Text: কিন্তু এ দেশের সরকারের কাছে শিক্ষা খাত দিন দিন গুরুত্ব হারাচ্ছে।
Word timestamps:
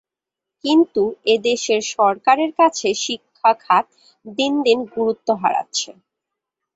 কিন্তু 0.63 1.01
এ 1.25 1.45
দেশের 1.45 1.81
সরকারের 1.93 2.51
কাছে 2.59 2.87
শিক্ষা 3.03 3.51
খাত 3.59 3.85
দিন 4.35 4.53
দিন 4.65 4.79
গুরুত্ব 4.93 5.27
হারাচ্ছে। 5.41 5.89